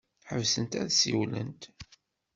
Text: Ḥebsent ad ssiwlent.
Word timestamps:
Ḥebsent 0.29 0.79
ad 0.81 0.87
ssiwlent. 0.93 1.61